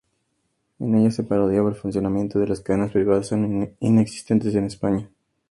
En 0.79 0.95
ella 0.95 1.11
se 1.11 1.21
parodiaba 1.21 1.69
el 1.69 1.75
funcionamiento 1.75 2.39
de 2.39 2.47
las 2.47 2.59
cadenas 2.61 2.89
privadas, 2.89 3.31
aún 3.33 3.75
inexistentes 3.79 4.55
en 4.55 4.63
España. 4.65 5.07